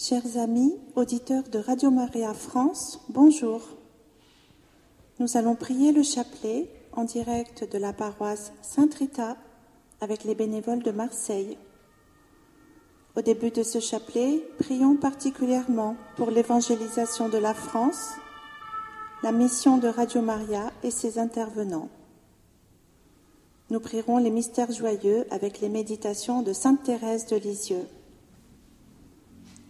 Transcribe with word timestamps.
Chers 0.00 0.36
amis, 0.36 0.76
auditeurs 0.94 1.42
de 1.50 1.58
Radio 1.58 1.90
Maria 1.90 2.32
France, 2.32 3.00
bonjour. 3.08 3.62
Nous 5.18 5.36
allons 5.36 5.56
prier 5.56 5.90
le 5.90 6.04
chapelet 6.04 6.70
en 6.92 7.02
direct 7.02 7.68
de 7.68 7.78
la 7.78 7.92
paroisse 7.92 8.52
Sainte 8.62 8.94
Rita 8.94 9.36
avec 10.00 10.22
les 10.22 10.36
bénévoles 10.36 10.84
de 10.84 10.92
Marseille. 10.92 11.58
Au 13.16 13.22
début 13.22 13.50
de 13.50 13.64
ce 13.64 13.80
chapelet, 13.80 14.40
prions 14.60 14.94
particulièrement 14.94 15.96
pour 16.16 16.30
l'évangélisation 16.30 17.28
de 17.28 17.38
la 17.38 17.52
France, 17.52 18.10
la 19.24 19.32
mission 19.32 19.78
de 19.78 19.88
Radio 19.88 20.22
Maria 20.22 20.70
et 20.84 20.92
ses 20.92 21.18
intervenants. 21.18 21.88
Nous 23.70 23.80
prierons 23.80 24.18
les 24.18 24.30
mystères 24.30 24.70
joyeux 24.70 25.26
avec 25.32 25.60
les 25.60 25.68
méditations 25.68 26.42
de 26.42 26.52
Sainte 26.52 26.84
Thérèse 26.84 27.26
de 27.26 27.34
Lisieux. 27.34 27.88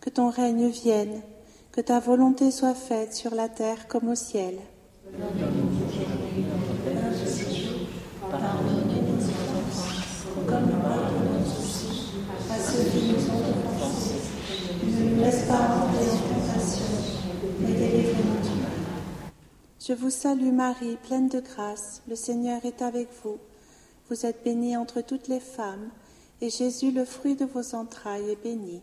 que 0.00 0.10
ton 0.10 0.30
règne 0.30 0.68
vienne, 0.68 1.22
que 1.72 1.80
ta 1.80 2.00
volonté 2.00 2.50
soit 2.50 2.74
faite 2.74 3.14
sur 3.14 3.34
la 3.34 3.48
terre 3.48 3.88
comme 3.88 4.08
au 4.08 4.14
ciel. 4.14 4.58
Je 19.80 19.94
vous 19.94 20.10
salue 20.10 20.52
Marie, 20.52 20.96
pleine 21.02 21.28
de 21.28 21.40
grâce, 21.40 22.02
le 22.08 22.14
Seigneur 22.14 22.64
est 22.64 22.82
avec 22.82 23.08
vous. 23.24 23.38
Vous 24.10 24.26
êtes 24.26 24.44
bénie 24.44 24.76
entre 24.76 25.00
toutes 25.00 25.28
les 25.28 25.40
femmes, 25.40 25.88
et 26.40 26.50
Jésus, 26.50 26.92
le 26.92 27.04
fruit 27.04 27.36
de 27.36 27.44
vos 27.44 27.74
entrailles, 27.74 28.30
est 28.30 28.42
béni. 28.42 28.82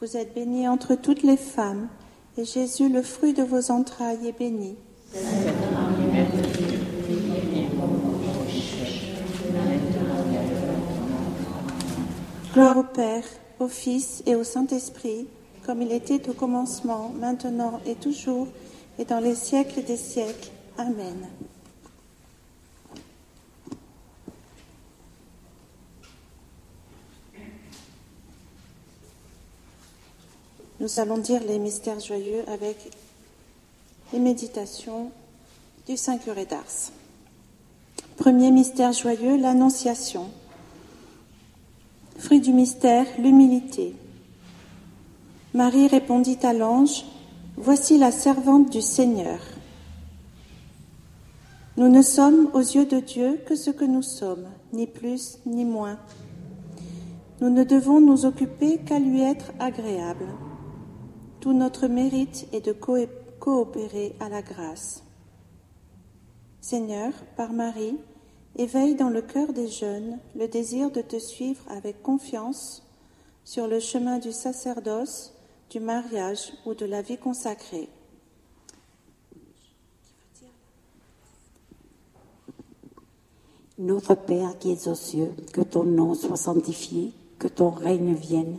Vous 0.00 0.16
êtes 0.16 0.32
bénie 0.32 0.68
entre 0.68 0.94
toutes 0.94 1.24
les 1.24 1.36
femmes, 1.36 1.88
et 2.36 2.44
Jésus, 2.44 2.88
le 2.88 3.02
fruit 3.02 3.34
de 3.34 3.42
vos 3.42 3.72
entrailles, 3.72 4.28
est 4.28 4.38
béni. 4.38 4.76
Gloire 12.54 12.76
au 12.76 12.84
Père, 12.84 13.24
au 13.58 13.66
Fils 13.66 14.22
et 14.24 14.36
au 14.36 14.44
Saint-Esprit, 14.44 15.26
comme 15.66 15.82
il 15.82 15.90
était 15.90 16.30
au 16.30 16.32
commencement, 16.32 17.12
maintenant 17.18 17.80
et 17.84 17.96
toujours, 17.96 18.46
et 19.00 19.04
dans 19.04 19.18
les 19.18 19.34
siècles 19.34 19.82
des 19.82 19.96
siècles. 19.96 20.50
Amen. 20.76 21.26
Nous 30.80 31.00
allons 31.00 31.18
dire 31.18 31.42
les 31.42 31.58
mystères 31.58 31.98
joyeux 31.98 32.44
avec 32.46 32.76
les 34.12 34.20
méditations 34.20 35.10
du 35.88 35.96
Saint 35.96 36.18
curé 36.18 36.44
d'Ars. 36.44 36.92
Premier 38.16 38.52
mystère 38.52 38.92
joyeux, 38.92 39.36
l'Annonciation. 39.40 40.28
Fruit 42.16 42.40
du 42.40 42.52
mystère, 42.52 43.06
l'humilité. 43.18 43.92
Marie 45.52 45.88
répondit 45.88 46.38
à 46.42 46.52
l'ange, 46.52 47.04
Voici 47.56 47.98
la 47.98 48.12
servante 48.12 48.70
du 48.70 48.80
Seigneur. 48.80 49.40
Nous 51.76 51.88
ne 51.88 52.02
sommes 52.02 52.50
aux 52.52 52.60
yeux 52.60 52.86
de 52.86 53.00
Dieu 53.00 53.40
que 53.48 53.56
ce 53.56 53.70
que 53.70 53.84
nous 53.84 54.02
sommes, 54.02 54.46
ni 54.72 54.86
plus 54.86 55.38
ni 55.44 55.64
moins. 55.64 55.98
Nous 57.40 57.50
ne 57.50 57.64
devons 57.64 58.00
nous 58.00 58.26
occuper 58.26 58.78
qu'à 58.78 59.00
lui 59.00 59.22
être 59.22 59.50
agréable. 59.58 60.26
Tout 61.40 61.52
notre 61.52 61.86
mérite 61.86 62.48
est 62.52 62.64
de 62.64 62.72
coopérer 62.72 64.16
à 64.18 64.28
la 64.28 64.42
grâce. 64.42 65.04
Seigneur, 66.60 67.12
par 67.36 67.52
Marie, 67.52 67.96
éveille 68.56 68.96
dans 68.96 69.08
le 69.08 69.22
cœur 69.22 69.52
des 69.52 69.68
jeunes 69.68 70.18
le 70.34 70.48
désir 70.48 70.90
de 70.90 71.00
te 71.00 71.18
suivre 71.18 71.62
avec 71.68 72.02
confiance 72.02 72.82
sur 73.44 73.68
le 73.68 73.78
chemin 73.78 74.18
du 74.18 74.32
sacerdoce, 74.32 75.32
du 75.70 75.78
mariage 75.78 76.52
ou 76.66 76.74
de 76.74 76.84
la 76.84 77.02
vie 77.02 77.18
consacrée. 77.18 77.88
Notre 83.78 84.16
Père 84.16 84.58
qui 84.58 84.72
es 84.72 84.88
aux 84.88 84.96
cieux, 84.96 85.32
que 85.52 85.60
ton 85.60 85.84
nom 85.84 86.14
soit 86.14 86.36
sanctifié, 86.36 87.12
que 87.38 87.46
ton 87.46 87.70
règne 87.70 88.14
vienne 88.14 88.58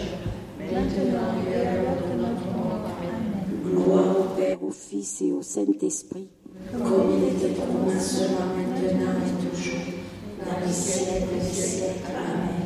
Gloire 3.63 4.19
au 4.19 4.35
Père, 4.35 4.63
au 4.63 4.71
Fils 4.71 5.21
et 5.21 5.31
au 5.31 5.41
Saint-Esprit. 5.41 6.27
Comme 6.71 7.11
il 7.17 7.35
était 7.35 7.59
commencement, 7.59 8.47
maintenant 8.55 9.15
et 9.25 9.49
toujours, 9.49 9.93
dans 10.39 10.65
les 10.65 10.73
siècles 10.73 11.33
des 11.33 11.41
siècles. 11.41 12.11
Amen. 12.15 12.65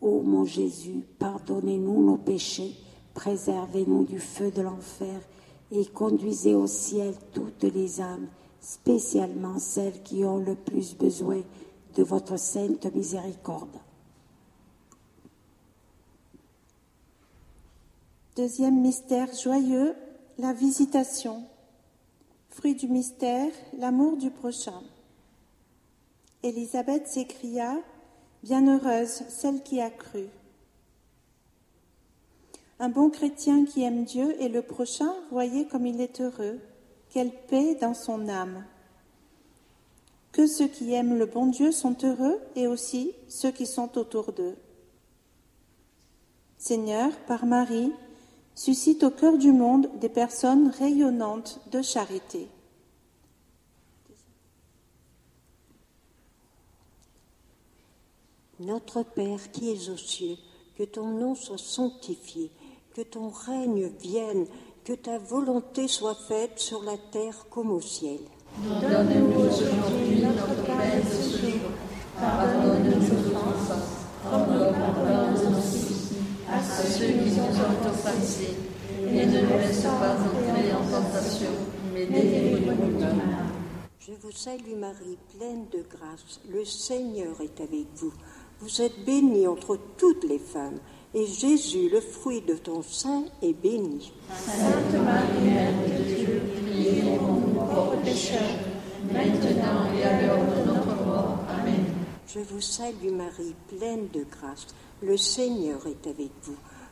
Ô 0.00 0.22
mon 0.22 0.44
Jésus, 0.44 1.04
pardonnez-nous 1.18 2.04
nos 2.04 2.16
péchés, 2.16 2.74
préservez-nous 3.14 4.04
du 4.04 4.18
feu 4.18 4.50
de 4.50 4.62
l'enfer, 4.62 5.20
et 5.72 5.84
conduisez 5.86 6.54
au 6.54 6.66
ciel 6.66 7.14
toutes 7.32 7.64
les 7.64 8.00
âmes, 8.00 8.28
spécialement 8.60 9.58
celles 9.58 10.02
qui 10.02 10.24
ont 10.24 10.38
le 10.38 10.54
plus 10.54 10.96
besoin 10.96 11.42
de 11.96 12.02
votre 12.02 12.38
sainte 12.38 12.92
miséricorde. 12.94 13.76
Deuxième 18.36 18.80
mystère 18.80 19.34
joyeux, 19.34 19.96
la 20.38 20.52
visitation. 20.52 21.42
Fruit 22.48 22.76
du 22.76 22.86
mystère, 22.86 23.50
l'amour 23.76 24.16
du 24.16 24.30
prochain. 24.30 24.80
Élisabeth 26.44 27.08
s'écria, 27.08 27.76
Bienheureuse 28.44 29.24
celle 29.28 29.62
qui 29.64 29.80
a 29.80 29.90
cru. 29.90 30.26
Un 32.78 32.88
bon 32.88 33.10
chrétien 33.10 33.64
qui 33.64 33.82
aime 33.82 34.04
Dieu 34.04 34.40
et 34.40 34.48
le 34.48 34.62
prochain, 34.62 35.12
voyez 35.32 35.66
comme 35.66 35.84
il 35.84 36.00
est 36.00 36.20
heureux, 36.20 36.60
quelle 37.10 37.32
paix 37.48 37.74
dans 37.74 37.94
son 37.94 38.28
âme. 38.28 38.64
Que 40.30 40.46
ceux 40.46 40.68
qui 40.68 40.92
aiment 40.94 41.18
le 41.18 41.26
bon 41.26 41.46
Dieu 41.46 41.72
sont 41.72 41.96
heureux 42.04 42.38
et 42.54 42.68
aussi 42.68 43.12
ceux 43.26 43.50
qui 43.50 43.66
sont 43.66 43.98
autour 43.98 44.32
d'eux. 44.32 44.56
Seigneur, 46.58 47.10
par 47.26 47.44
Marie, 47.44 47.92
suscite 48.54 49.02
au 49.04 49.10
cœur 49.10 49.38
du 49.38 49.52
monde 49.52 49.88
des 50.00 50.08
personnes 50.08 50.70
rayonnantes 50.78 51.60
de 51.70 51.82
charité. 51.82 52.48
Notre 58.60 59.02
Père 59.02 59.50
qui 59.52 59.70
es 59.70 59.88
aux 59.88 59.96
cieux, 59.96 60.36
que 60.76 60.82
ton 60.82 61.06
nom 61.06 61.34
soit 61.34 61.56
sanctifié, 61.58 62.50
que 62.94 63.00
ton 63.00 63.30
règne 63.30 63.88
vienne, 64.00 64.46
que 64.84 64.92
ta 64.92 65.18
volonté 65.18 65.88
soit 65.88 66.14
faite 66.14 66.58
sur 66.58 66.82
la 66.82 66.98
terre 67.10 67.46
comme 67.48 67.70
au 67.70 67.80
ciel. 67.80 68.20
Donne-nous 68.58 69.40
aujourd'hui 69.40 70.22
notre 70.22 70.62
pain 70.66 70.98
de 70.98 71.08
ce 71.08 71.46
jour. 71.46 71.70
Pardonne-nous 72.18 72.90
nos 72.90 73.36
offenses, 73.36 73.78
comme 74.30 74.52
nous 74.52 74.72
pardonnons 74.72 75.58
aussi 75.58 76.14
à 76.50 76.62
ceux 77.00 77.06
qui 77.06 77.30
nous 77.30 77.60
ont 77.60 77.88
offensés. 77.88 78.56
Et 79.08 79.26
ne 79.26 79.40
nous 79.40 79.58
laisse 79.58 79.80
pas 79.82 80.16
entrer 80.16 80.72
en 80.72 80.84
tentation, 80.84 81.50
mais 81.94 82.04
délivre-nous 82.04 82.98
du 82.98 83.04
mal. 83.04 83.46
Je 83.98 84.12
vous 84.20 84.32
salue 84.32 84.76
Marie, 84.78 85.16
pleine 85.34 85.64
de 85.72 85.82
grâce. 85.88 86.40
Le 86.50 86.64
Seigneur 86.64 87.40
est 87.40 87.60
avec 87.62 87.86
vous. 87.96 88.12
Vous 88.60 88.82
êtes 88.82 89.04
bénie 89.06 89.46
entre 89.46 89.78
toutes 89.96 90.24
les 90.24 90.38
femmes, 90.38 90.78
et 91.14 91.26
Jésus, 91.26 91.88
le 91.90 92.00
fruit 92.00 92.42
de 92.42 92.54
ton 92.54 92.82
sein, 92.82 93.24
est 93.42 93.54
béni. 93.54 94.12
Sainte 94.28 95.02
Marie, 95.02 95.44
Mère 95.44 95.72
de 95.82 96.02
Dieu, 96.02 96.42
priez 96.62 97.16
pour 97.16 97.32
nous 97.32 97.54
pauvres 97.54 97.96
pécheurs, 98.04 98.58
maintenant 99.10 99.86
et 99.98 100.04
à 100.04 100.20
l'heure 100.20 100.38
de 100.38 100.70
notre 100.70 101.06
mort. 101.06 101.38
Amen. 101.48 101.84
Je 102.26 102.40
vous 102.40 102.60
salue 102.60 103.12
Marie, 103.12 103.54
pleine 103.68 104.08
de 104.12 104.24
grâce. 104.30 104.66
Le 105.02 105.16
Seigneur 105.16 105.80
est 105.86 106.06
avec 106.06 106.30
vous. 106.42 106.56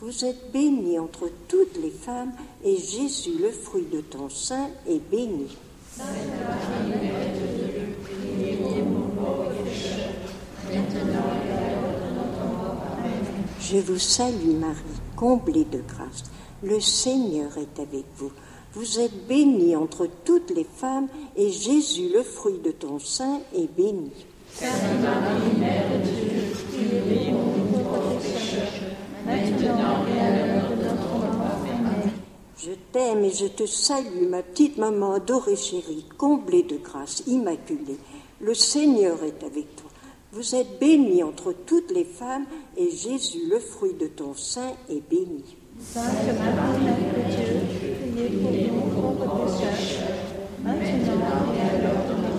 Vous 0.00 0.24
êtes 0.24 0.52
bénie 0.52 0.96
entre 0.98 1.28
toutes 1.48 1.76
les 1.82 1.90
femmes, 1.90 2.32
et 2.64 2.76
Jésus, 2.76 3.32
le 3.40 3.50
fruit 3.50 3.86
de 3.92 4.00
ton 4.00 4.28
sein, 4.28 4.68
est 4.86 5.00
béni. 5.10 5.48
Sainte 5.96 6.06
Marie, 6.06 7.00
Mère 7.02 7.32
de 7.34 7.46
Dieu. 7.56 7.68
Je 13.60 13.78
vous 13.78 13.98
salue 13.98 14.54
Marie, 14.54 14.76
comblée 15.16 15.64
de 15.64 15.82
grâce. 15.86 16.22
Le 16.62 16.78
Seigneur 16.78 17.58
est 17.58 17.80
avec 17.80 18.04
vous. 18.16 18.30
Vous 18.74 19.00
êtes 19.00 19.26
bénie 19.26 19.74
entre 19.74 20.08
toutes 20.24 20.50
les 20.54 20.66
femmes, 20.76 21.08
et 21.36 21.50
Jésus, 21.50 22.08
le 22.14 22.22
fruit 22.22 22.60
de 22.64 22.70
ton 22.70 23.00
sein, 23.00 23.40
est 23.52 23.68
béni. 23.76 24.12
Sainte 24.54 25.02
Marie, 25.02 25.58
Mère 25.58 25.90
de 25.90 26.04
Dieu, 26.04 26.27
Je 32.60 32.72
t'aime 32.92 33.24
et 33.24 33.30
je 33.30 33.46
te 33.46 33.66
salue, 33.66 34.28
ma 34.28 34.42
petite 34.42 34.78
maman 34.78 35.14
adorée 35.14 35.56
chérie, 35.56 36.04
comblée 36.16 36.62
de 36.62 36.76
grâce, 36.76 37.22
immaculée. 37.26 37.98
Le 38.40 38.54
Seigneur 38.54 39.18
est 39.24 39.44
avec 39.44 39.74
toi. 39.76 39.90
Vous 40.32 40.54
êtes 40.54 40.78
bénie 40.78 41.22
entre 41.22 41.52
toutes 41.66 41.90
les 41.90 42.04
femmes, 42.04 42.44
et 42.76 42.90
Jésus, 42.90 43.48
le 43.50 43.58
fruit 43.58 43.94
de 43.94 44.06
ton 44.06 44.34
sein, 44.34 44.72
est 44.90 45.02
béni. 45.08 45.44
Sainte 45.80 46.04
maintenant 50.64 51.54
et 51.54 51.60
à 51.60 51.78
l'heure 51.82 52.04
de 52.08 52.22
notre. 52.22 52.37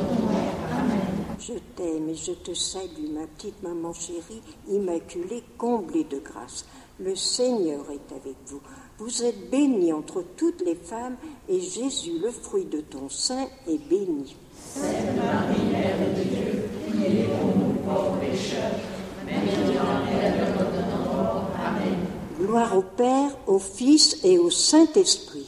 Je 1.50 1.56
t'aime 1.76 2.10
et 2.10 2.16
je 2.16 2.34
te 2.34 2.54
salue, 2.54 3.10
ma 3.12 3.26
petite 3.26 3.64
maman 3.64 3.92
chérie, 3.92 4.44
immaculée, 4.70 5.44
comblée 5.58 6.04
de 6.04 6.20
grâce. 6.20 6.64
Le 7.00 7.16
Seigneur 7.16 7.86
est 7.90 8.14
avec 8.16 8.36
vous. 8.46 8.62
Vous 9.00 9.24
êtes 9.24 9.50
bénie 9.50 9.92
entre 9.92 10.24
toutes 10.38 10.62
les 10.64 10.76
femmes, 10.76 11.16
et 11.48 11.60
Jésus, 11.60 12.20
le 12.22 12.30
fruit 12.30 12.66
de 12.66 12.82
ton 12.82 13.10
sein, 13.10 13.48
est 13.68 13.80
béni. 13.90 14.36
Sainte 14.76 15.16
Marie, 15.16 15.72
Mère 15.72 15.98
de 16.16 16.22
Dieu, 16.22 16.70
priez 16.88 17.24
pour 17.24 17.48
nous 17.58 17.74
pauvres 17.80 18.20
pécheurs, 18.20 18.80
maintenant 19.26 20.08
et 20.08 20.26
à 20.26 20.38
l'heure 20.38 20.56
de 20.56 20.76
notre 20.76 21.16
mort. 21.16 21.50
Amen. 21.66 21.98
Gloire 22.40 22.78
au 22.78 22.84
Père, 22.84 23.32
au 23.48 23.58
Fils 23.58 24.24
et 24.24 24.38
au 24.38 24.52
Saint-Esprit. 24.52 25.39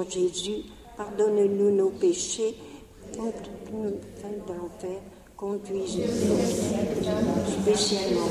Mon 0.00 0.08
Jésus, 0.08 0.62
pardonne-nous 0.96 1.72
nos 1.72 1.90
péchés, 1.90 2.56
conduis-nous 3.14 3.98
dans 4.46 4.54
l'enfer, 4.54 5.02
conduisez 5.36 6.06
spécialement 6.06 7.36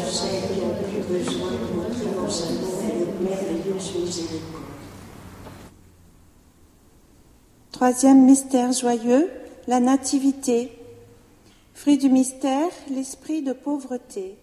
celles 0.09 0.49
qui 0.51 0.61
ont 0.61 0.73
plus 0.89 1.03
besoin 1.03 1.51
de 1.51 1.57
votre 1.79 2.01
immense 2.01 2.47
amour 2.47 2.81
et 2.89 3.05
de 3.05 3.11
merveilleuse 3.23 3.89
miséricorde. 3.99 4.65
Troisième 7.71 8.25
mystère 8.25 8.71
joyeux, 8.71 9.29
la 9.67 9.79
nativité. 9.79 10.71
Fruit 11.75 11.99
du 11.99 12.09
mystère, 12.09 12.71
l'esprit 12.89 13.43
de 13.43 13.53
pauvreté. 13.53 14.39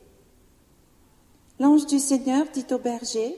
L'ange 1.59 1.87
du 1.87 1.99
Seigneur 1.99 2.47
dit 2.54 2.66
au 2.71 2.78
berger, 2.78 3.35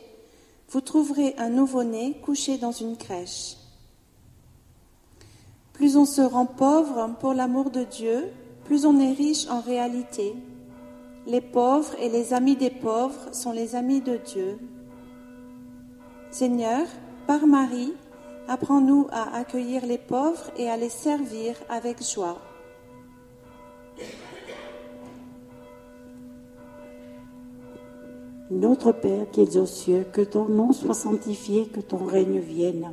vous 0.68 0.82
trouverez 0.82 1.34
un 1.38 1.48
nouveau-né 1.48 2.18
couché 2.22 2.58
dans 2.58 2.72
une 2.72 2.98
crèche. 2.98 3.57
Plus 5.78 5.96
on 5.96 6.04
se 6.04 6.20
rend 6.20 6.44
pauvre 6.44 7.08
pour 7.20 7.34
l'amour 7.34 7.70
de 7.70 7.84
Dieu, 7.84 8.24
plus 8.64 8.84
on 8.84 8.98
est 8.98 9.12
riche 9.12 9.48
en 9.48 9.60
réalité. 9.60 10.34
Les 11.24 11.40
pauvres 11.40 11.94
et 12.00 12.08
les 12.08 12.34
amis 12.34 12.56
des 12.56 12.70
pauvres 12.70 13.28
sont 13.30 13.52
les 13.52 13.76
amis 13.76 14.00
de 14.00 14.16
Dieu. 14.16 14.58
Seigneur, 16.32 16.84
par 17.28 17.46
Marie, 17.46 17.94
apprends-nous 18.48 19.06
à 19.12 19.36
accueillir 19.36 19.86
les 19.86 19.98
pauvres 19.98 20.50
et 20.56 20.68
à 20.68 20.76
les 20.76 20.88
servir 20.88 21.54
avec 21.68 22.02
joie. 22.02 22.38
Notre 28.50 28.90
Père 28.90 29.30
qui 29.30 29.42
es 29.42 29.56
aux 29.58 29.66
cieux, 29.66 30.06
que 30.12 30.22
ton 30.22 30.48
nom 30.48 30.72
soit 30.72 30.94
sanctifié, 30.94 31.66
que 31.66 31.80
ton 31.80 32.04
règne 32.04 32.40
vienne, 32.40 32.92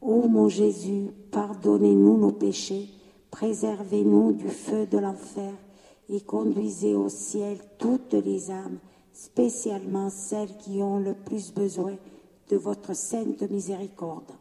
Ô 0.00 0.28
mon 0.28 0.48
Jésus, 0.48 1.10
pardonnez-nous 1.32 2.18
nos 2.18 2.32
péchés, 2.32 2.88
préservez-nous 3.30 4.32
du 4.32 4.48
feu 4.48 4.86
de 4.86 4.98
l'enfer 4.98 5.52
et 6.08 6.20
conduisez 6.20 6.94
au 6.94 7.08
ciel 7.08 7.58
toutes 7.78 8.14
les 8.14 8.50
âmes, 8.50 8.78
spécialement 9.12 10.08
celles 10.08 10.56
qui 10.58 10.82
ont 10.82 10.98
le 10.98 11.14
plus 11.14 11.52
besoin 11.52 11.96
de 12.48 12.56
votre 12.56 12.94
sainte 12.94 13.42
miséricorde. 13.42 14.32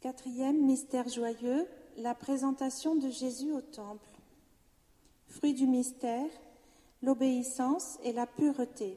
Quatrième 0.00 0.64
mystère 0.64 1.08
joyeux, 1.08 1.66
la 1.96 2.14
présentation 2.14 2.94
de 2.94 3.10
Jésus 3.10 3.52
au 3.52 3.60
temple. 3.60 4.08
Fruit 5.26 5.54
du 5.54 5.66
mystère, 5.66 6.30
l'obéissance 7.02 7.98
et 8.04 8.12
la 8.12 8.26
pureté. 8.26 8.96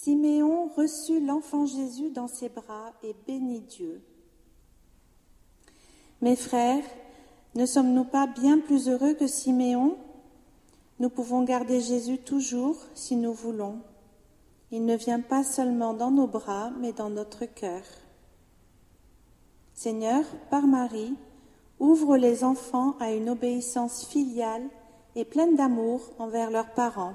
Siméon 0.00 0.68
reçut 0.76 1.18
l'enfant 1.18 1.66
Jésus 1.66 2.10
dans 2.10 2.28
ses 2.28 2.48
bras 2.48 2.92
et 3.02 3.16
bénit 3.26 3.62
Dieu. 3.62 4.00
Mes 6.20 6.36
frères, 6.36 6.84
ne 7.56 7.66
sommes-nous 7.66 8.04
pas 8.04 8.28
bien 8.28 8.60
plus 8.60 8.88
heureux 8.88 9.14
que 9.14 9.26
Siméon? 9.26 9.96
Nous 11.00 11.10
pouvons 11.10 11.42
garder 11.42 11.80
Jésus 11.80 12.18
toujours 12.18 12.76
si 12.94 13.16
nous 13.16 13.32
voulons. 13.32 13.80
Il 14.70 14.84
ne 14.84 14.94
vient 14.94 15.20
pas 15.20 15.42
seulement 15.42 15.94
dans 15.94 16.12
nos 16.12 16.28
bras, 16.28 16.70
mais 16.78 16.92
dans 16.92 17.10
notre 17.10 17.46
cœur. 17.46 17.82
Seigneur, 19.74 20.24
par 20.48 20.68
Marie, 20.68 21.16
ouvre 21.80 22.16
les 22.16 22.44
enfants 22.44 22.94
à 23.00 23.10
une 23.10 23.30
obéissance 23.30 24.06
filiale 24.06 24.68
et 25.16 25.24
pleine 25.24 25.56
d'amour 25.56 26.00
envers 26.20 26.52
leurs 26.52 26.72
parents. 26.72 27.14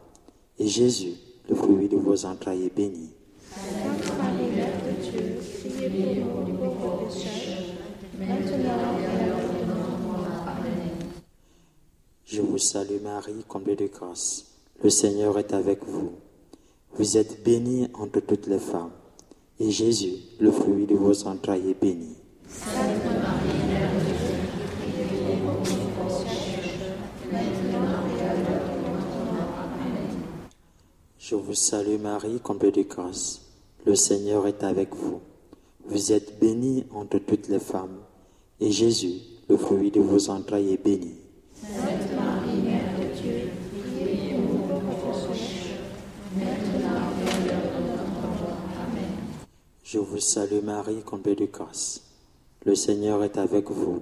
Et 0.59 0.67
Jésus, 0.67 1.13
le 1.49 1.55
fruit 1.55 1.87
de 1.87 1.97
vos 1.97 2.25
entrailles, 2.25 2.65
est 2.65 2.75
béni. 2.75 3.09
Je 12.25 12.41
vous 12.41 12.57
salue 12.57 13.01
Marie, 13.03 13.43
comblée 13.47 13.75
de 13.75 13.87
grâce. 13.87 14.45
Le 14.83 14.89
Seigneur 14.89 15.37
est 15.37 15.53
avec 15.53 15.83
vous. 15.85 16.11
Vous 16.93 17.17
êtes 17.17 17.43
bénie 17.43 17.87
entre 17.93 18.19
toutes 18.19 18.47
les 18.47 18.59
femmes. 18.59 18.91
Et 19.59 19.69
Jésus, 19.69 20.15
le 20.39 20.51
fruit 20.51 20.85
de 20.85 20.95
vos 20.95 21.27
entrailles, 21.27 21.69
est 21.69 21.79
béni 21.79 22.15
Marie, 22.65 22.87
Mère 23.67 23.91
de 23.93 23.99
Dieu, 24.05 24.35
priez 24.79 25.05
pour 25.37 25.59
nous 25.61 25.89
pauvres 25.95 26.23
pécheurs, 26.23 26.97
maintenant 27.31 28.01
et 28.09 28.21
à 28.21 28.33
l'heure 28.33 28.65
de 28.67 28.77
notre 28.89 29.19
mort. 29.31 29.59
Amen. 29.63 30.11
Je 31.31 31.37
vous 31.37 31.53
salue 31.53 31.97
Marie, 31.97 32.41
comblée 32.41 32.73
de 32.73 32.81
grâce. 32.81 33.39
Le 33.85 33.95
Seigneur 33.95 34.47
est 34.47 34.65
avec 34.65 34.93
vous. 34.93 35.21
Vous 35.85 36.11
êtes 36.11 36.37
bénie 36.41 36.83
entre 36.93 37.19
toutes 37.19 37.47
les 37.47 37.61
femmes. 37.61 37.99
Et 38.59 38.69
Jésus, 38.69 39.13
le 39.47 39.55
fruit 39.55 39.91
de 39.91 40.01
vos 40.01 40.29
entrailles, 40.29 40.73
est 40.73 40.83
béni. 40.83 41.13
Sainte 41.55 42.13
Marie, 42.17 42.61
Mère 42.63 42.99
de 42.99 43.21
Dieu, 43.21 43.49
maintenant. 46.35 47.13
Amen. 48.83 49.15
Je 49.85 49.99
vous 49.99 50.19
salue 50.19 50.61
Marie, 50.61 51.01
comblée 51.01 51.35
de 51.35 51.45
grâce. 51.45 52.01
Le 52.65 52.75
Seigneur 52.75 53.23
est 53.23 53.37
avec 53.37 53.71
vous. 53.71 54.01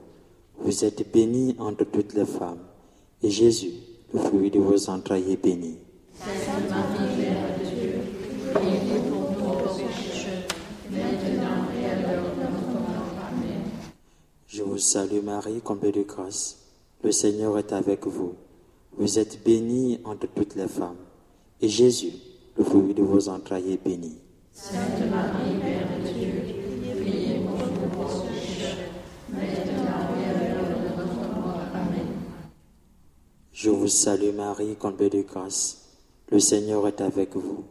Vous 0.57 0.83
êtes 0.83 1.11
bénie 1.13 1.55
entre 1.59 1.83
toutes 1.83 2.15
les 2.15 2.25
femmes, 2.25 2.65
et 3.21 3.29
Jésus, 3.29 3.73
le 4.15 4.19
fruit 4.19 4.49
de 4.49 4.57
vos 4.57 4.89
entrailles, 4.89 5.31
est 5.31 5.43
béni 5.43 5.77
Mère 6.25 7.57
de 7.59 7.65
Dieu, 7.65 7.93
priez 8.53 8.99
pour 9.09 9.31
nous 9.31 9.35
pauvres 9.39 9.77
pécheurs, 9.77 10.47
maintenant 10.91 11.63
et 11.79 11.85
à 11.85 11.95
l'heure 11.95 12.35
de 12.35 12.41
notre 12.41 12.73
mort. 12.73 13.13
Amen. 13.29 13.63
Je 14.59 14.65
vous 14.65 14.77
salue 14.77 15.23
Marie, 15.23 15.61
comblée 15.61 15.93
de 15.93 16.03
grâce. 16.03 16.57
Le 17.01 17.13
Seigneur 17.13 17.57
est 17.57 17.71
avec 17.71 18.05
vous. 18.05 18.33
Vous 18.97 19.17
êtes 19.17 19.41
bénie 19.41 20.01
entre 20.03 20.27
toutes 20.35 20.55
les 20.55 20.67
femmes, 20.67 20.97
et 21.61 21.69
Jésus, 21.69 22.11
le 22.57 22.65
fruit 22.65 22.93
de 22.93 23.01
vos 23.01 23.29
entrailles, 23.29 23.71
est 23.71 23.81
béni. 23.81 24.17
Sainte 24.51 24.99
Marie, 25.09 25.55
Mère 25.63 25.87
de 25.87 26.09
Dieu, 26.11 26.43
priez 27.01 27.39
pour 27.39 27.57
nous 27.57 27.89
pauvres 27.89 28.25
pécheurs, 28.25 28.75
maintenant 29.29 30.09
et 30.19 30.25
à 30.25 30.53
l'heure 30.53 30.67
de 30.67 30.97
notre 30.97 31.39
mort. 31.39 31.61
Amen. 31.73 32.07
Je 33.53 33.69
vous 33.69 33.87
salue 33.87 34.35
Marie, 34.35 34.75
comblée 34.75 35.09
de 35.09 35.21
grâce. 35.21 35.95
Le 36.31 36.39
Seigneur 36.41 36.85
est 36.85 36.99
avec 36.99 37.33
vous. 37.37 37.63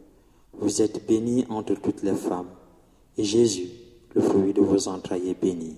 Vous 0.53 0.81
êtes 0.81 1.05
bénie 1.05 1.45
entre 1.49 1.75
toutes 1.75 2.01
les 2.01 2.15
femmes, 2.15 2.49
et 3.15 3.23
Jésus, 3.23 3.69
le 4.15 4.21
fruit 4.21 4.53
de 4.53 4.61
vos 4.61 4.87
entrailles, 4.87 5.29
est 5.29 5.39
béni. 5.39 5.77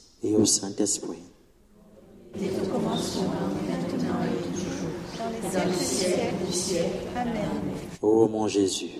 et 0.23 0.35
au 0.35 0.45
Saint-Esprit. 0.45 1.23
Dès 2.37 2.49
au 2.49 2.65
commencement, 2.71 3.31
maintenant 3.67 4.23
et 4.23 4.41
toujours, 4.51 5.51
dans 5.53 5.65
le 5.65 5.73
siècle 5.73 6.35
du 6.45 6.53
siècle. 6.53 7.07
Amen. 7.15 7.49
Ô 8.01 8.27
mon 8.27 8.47
Jésus. 8.47 8.91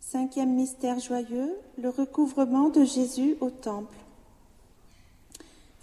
Cinquième 0.00 0.54
mystère 0.54 0.98
joyeux, 1.00 1.56
le 1.78 1.88
recouvrement 1.88 2.68
de 2.68 2.84
Jésus 2.84 3.36
au 3.40 3.50
temple. 3.50 3.96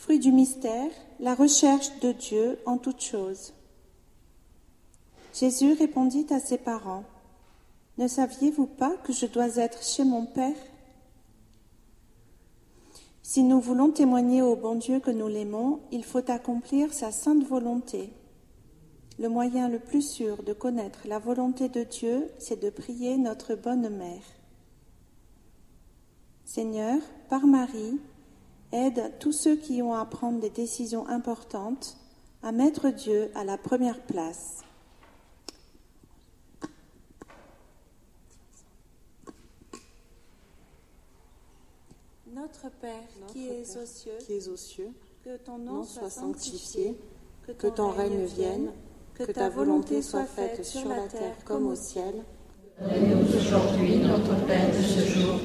Fruit 0.01 0.17
du 0.17 0.31
mystère, 0.31 0.89
la 1.19 1.35
recherche 1.35 1.99
de 1.99 2.11
Dieu 2.11 2.57
en 2.65 2.79
toutes 2.79 3.03
choses. 3.03 3.53
Jésus 5.31 5.73
répondit 5.73 6.25
à 6.31 6.39
ses 6.39 6.57
parents, 6.57 7.03
Ne 7.99 8.07
saviez-vous 8.07 8.65
pas 8.65 8.97
que 9.03 9.13
je 9.13 9.27
dois 9.27 9.57
être 9.57 9.83
chez 9.83 10.03
mon 10.03 10.25
Père? 10.25 10.57
Si 13.21 13.43
nous 13.43 13.61
voulons 13.61 13.91
témoigner 13.91 14.41
au 14.41 14.55
bon 14.55 14.73
Dieu 14.73 14.99
que 14.99 15.11
nous 15.11 15.27
l'aimons, 15.27 15.81
il 15.91 16.03
faut 16.03 16.31
accomplir 16.31 16.91
sa 16.91 17.11
sainte 17.11 17.45
volonté. 17.45 18.11
Le 19.19 19.29
moyen 19.29 19.69
le 19.69 19.77
plus 19.77 20.01
sûr 20.01 20.41
de 20.41 20.53
connaître 20.53 21.01
la 21.05 21.19
volonté 21.19 21.69
de 21.69 21.83
Dieu, 21.83 22.27
c'est 22.39 22.59
de 22.59 22.71
prier 22.71 23.19
notre 23.19 23.53
bonne 23.53 23.87
mère. 23.89 24.23
Seigneur, 26.43 26.99
par 27.29 27.45
Marie, 27.45 27.99
aide 28.71 29.13
tous 29.19 29.31
ceux 29.31 29.55
qui 29.55 29.81
ont 29.81 29.93
à 29.93 30.05
prendre 30.05 30.39
des 30.39 30.49
décisions 30.49 31.07
importantes 31.07 31.97
à 32.43 32.51
mettre 32.51 32.89
Dieu 32.89 33.31
à 33.35 33.43
la 33.43 33.57
première 33.57 33.99
place. 34.01 34.63
Notre 42.33 42.71
Père 42.79 43.07
qui 43.27 43.47
es 43.47 43.77
aux 43.77 43.85
cieux, 43.85 44.17
qui 44.25 44.33
es 44.33 44.47
aux 44.47 44.55
cieux, 44.55 44.89
que 45.23 45.37
ton 45.37 45.57
nom 45.57 45.73
nom 45.73 45.83
soit 45.83 46.09
sanctifié, 46.09 46.97
que 47.45 47.51
que 47.51 47.67
ton 47.67 47.89
règne 47.89 48.25
vienne, 48.25 48.71
que 49.13 49.31
ta 49.31 49.49
volonté 49.49 50.01
soit 50.01 50.25
faite 50.25 50.65
sur 50.65 50.87
la 50.87 51.07
terre 51.07 51.35
comme 51.45 51.67
au 51.67 51.75
ciel. 51.75 52.23
Donne-nous 52.79 53.37
aujourd'hui 53.37 53.97
notre 53.97 54.35
pain 54.47 54.69
de 54.69 54.81
ce 54.81 55.07
jour. 55.07 55.39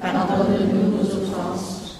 Pardonne-nous 0.00 0.96
nos 0.96 1.22
offenses, 1.22 1.77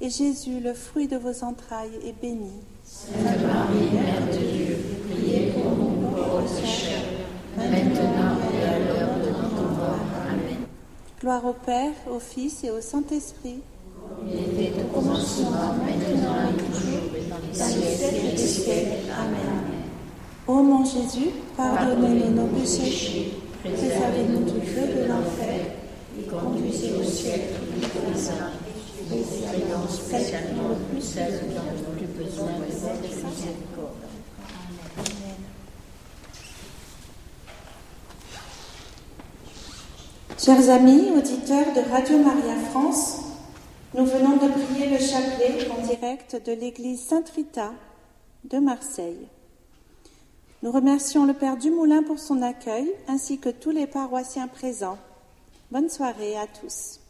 et 0.00 0.10
Jésus, 0.10 0.60
le 0.60 0.74
fruit 0.74 1.08
de 1.08 1.16
vos 1.16 1.44
entrailles, 1.44 1.98
est 2.06 2.14
béni. 2.20 2.52
Sainte 2.84 3.14
Marie, 3.46 3.90
Mère 3.92 4.26
de 4.26 4.38
Dieu, 4.38 4.78
priez 5.10 5.52
pour 5.52 5.76
nous 5.76 6.08
pauvres 6.10 6.42
pécheurs, 6.42 7.04
maintenant 7.56 8.36
et 8.52 8.64
à 8.66 8.78
l'heure 8.78 9.16
de 9.22 9.30
notre 9.30 9.62
mort. 9.62 10.04
Amen. 10.28 10.66
Gloire 11.20 11.44
au 11.46 11.54
Père, 11.54 11.92
au 12.10 12.18
Fils 12.18 12.64
et 12.64 12.70
au 12.70 12.80
Saint-Esprit. 12.80 13.60
Il 14.26 14.60
était 14.60 14.82
au 14.82 15.00
commencement, 15.00 15.74
maintenant 15.84 16.50
et 16.50 16.56
toujours, 16.62 17.08
dans 17.30 17.66
les 17.80 17.96
siècles 17.96 18.36
des 18.36 18.46
siècles. 18.46 19.10
Amen. 19.18 19.74
Ô 20.46 20.62
mon 20.62 20.84
Jésus, 20.84 21.30
pardonnez-nous 21.56 22.34
nos 22.34 22.46
péchés, 22.48 23.32
préservez-nous 23.62 24.44
du 24.44 24.60
feu 24.66 24.86
de 24.88 25.08
l'enfer, 25.08 25.72
et 26.18 26.22
conduisez 26.24 26.92
au 26.92 27.02
ciel 27.02 27.40
tous 27.58 28.12
les 28.12 28.28
âmes, 28.28 28.53
Chers 40.38 40.70
amis, 40.70 41.10
auditeurs 41.16 41.66
de 41.74 41.90
Radio 41.90 42.18
Maria 42.18 42.56
France, 42.70 43.18
nous 43.94 44.06
venons 44.06 44.36
de 44.36 44.48
prier 44.48 44.88
le 44.88 44.98
chapelet 44.98 45.68
en 45.70 45.86
direct 45.86 46.42
de 46.46 46.52
l'église 46.52 47.00
Sainte-Rita 47.02 47.72
de 48.44 48.58
Marseille. 48.58 49.28
Nous 50.62 50.72
remercions 50.72 51.26
le 51.26 51.34
Père 51.34 51.58
Dumoulin 51.58 52.02
pour 52.02 52.18
son 52.18 52.40
accueil 52.40 52.90
ainsi 53.06 53.38
que 53.38 53.50
tous 53.50 53.70
les 53.70 53.86
paroissiens 53.86 54.48
présents. 54.48 54.98
Bonne 55.70 55.90
soirée 55.90 56.38
à 56.38 56.46
tous. 56.46 57.03